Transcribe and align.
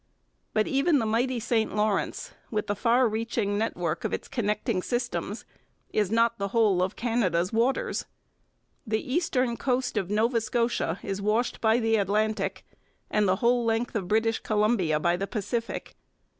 But 0.55 0.67
even 0.67 0.97
the 0.97 1.05
mighty 1.05 1.39
St 1.39 1.75
Lawrence, 1.75 2.33
with 2.49 2.65
the 2.65 2.75
far 2.75 3.07
reaching 3.07 3.55
network 3.59 4.03
of 4.03 4.13
its 4.13 4.27
connecting 4.27 4.81
systems, 4.81 5.45
is 5.93 6.09
not 6.09 6.39
the 6.39 6.47
whole 6.47 6.81
of 6.81 6.95
Canada's 6.95 7.53
waters. 7.53 8.05
The 8.87 9.13
eastern 9.13 9.57
coast 9.57 9.97
of 9.97 10.09
Nova 10.09 10.41
Scotia 10.41 10.99
is 11.03 11.21
washed 11.21 11.61
by 11.61 11.77
the 11.77 11.97
Atlantic, 11.97 12.65
and 13.11 13.27
the 13.27 13.35
whole 13.45 13.63
length 13.63 13.93
of 13.95 14.07
British 14.07 14.39
Columbia 14.39 14.99
by 14.99 15.17
the 15.17 15.27
Pacific. 15.27 15.95